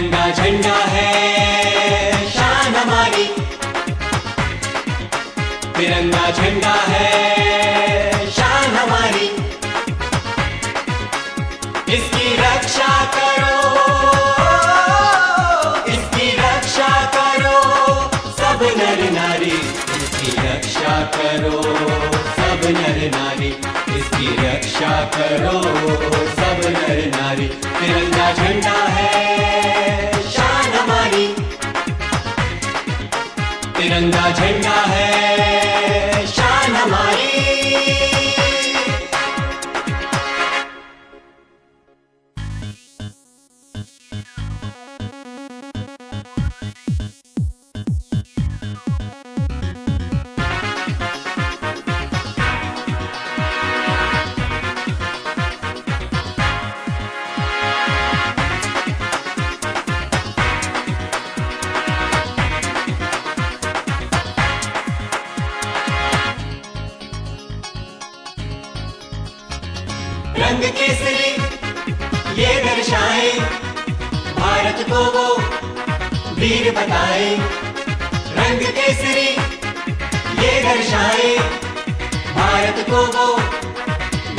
[0.00, 3.24] तिरंगा झंडा है। शान हमारी।
[5.76, 9.26] तिरंगा झंडा है। शान हमारी।
[11.94, 13.58] इसकी रक्षा करो।
[15.92, 17.62] इसकी रक्षा करो।
[18.32, 21.62] सब नर नारी, इसकी रक्षा करो।
[22.32, 23.48] सब नर नारी,
[23.98, 25.62] इसकी रक्षा करो।
[26.26, 29.59] सब नर नारी, तिरंगा झंडा है।
[33.80, 35.69] तिरंगा झंडा है।
[70.40, 71.30] रंग केसरी,
[72.40, 73.30] ये दर्शाए,
[74.38, 75.26] भारत को वो
[76.34, 77.28] वीर बताए।
[78.38, 79.28] रंग केसरी,
[80.42, 81.28] ये दर्शाए,
[82.36, 83.28] भारत को वो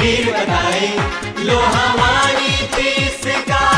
[0.00, 0.88] वीर बताए।
[1.44, 3.69] लोहा हमारी देश का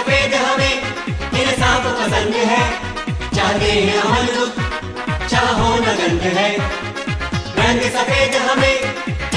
[0.00, 2.60] सफ़ेद हमें इंसाफ पसंद है।
[3.34, 4.60] चाहते हैं अमन दुख
[5.28, 6.48] चाहो न गंध है।
[7.58, 8.76] रंग सफ़ेद हमें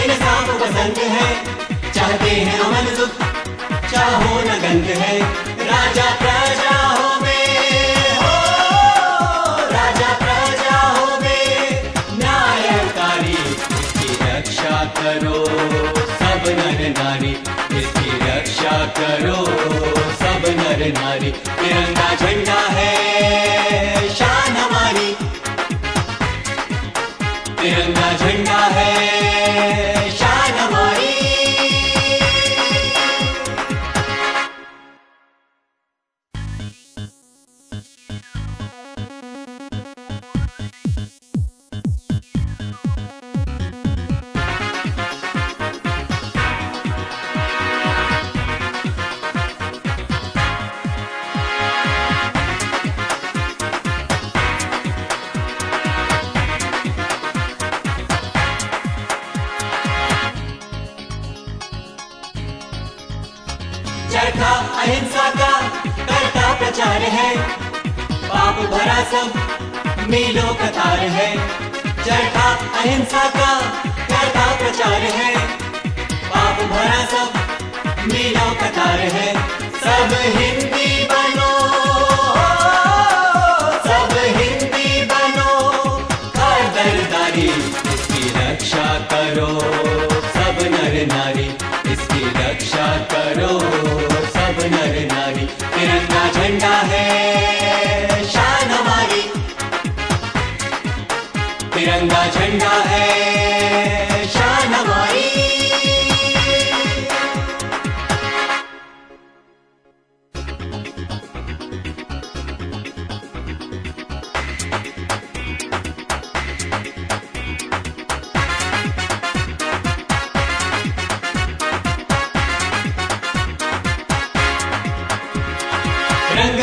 [0.04, 1.28] इंसाफ पसंद है।
[1.92, 3.24] चाहते हैं अमन दुख
[3.92, 5.20] चाहो न गंध है।
[5.72, 7.12] राजा प्रजा हो
[14.96, 15.40] करो।
[16.20, 17.34] सब नर नारी
[20.92, 22.93] नारी तिरंगा झंडा है।
[64.44, 65.52] चरखा अहिंसा का
[66.08, 67.28] करता प्रचार है।
[68.24, 71.28] पाप भरा सब मीलों कतार है।
[72.04, 72.50] चरखा
[72.80, 73.52] अहिंसा का
[74.10, 75.32] करता प्रचार है।
[76.26, 79.34] पाप भरा सब मीलों कतार है।
[79.78, 81.52] सब हिंदी बनो,
[83.88, 85.52] सब हिंदी बनो।
[86.38, 87.48] हर दरदारी
[87.94, 89.50] इसकी रक्षा करो।
[90.36, 91.48] सब नर नारी
[91.94, 94.13] इसकी रक्षा करो।
[96.44, 99.22] झंडा है शान हमारी।
[101.76, 104.13] तिरंगा झंडा है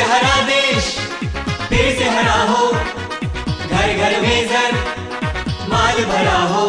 [0.03, 0.85] हरा देश,
[1.69, 2.67] फिर से हरा हो।
[3.71, 4.73] घर घर में जर,
[5.69, 6.65] माल भरा हो।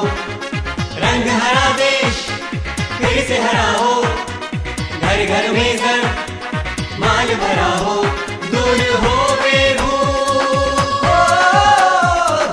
[1.04, 2.26] रंग हरा देश,
[2.98, 3.94] फिर से हरा हो।
[5.02, 6.04] घर घर में जर,
[7.00, 7.96] माल भरा हो।
[8.52, 9.98] दूर हो बेभू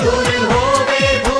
[0.02, 1.36] दूर हो बेभू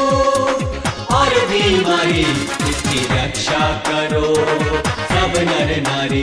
[1.16, 2.24] और बीमारी
[2.70, 4.34] इसकी रक्षा करो।
[5.08, 6.22] सब नर नारी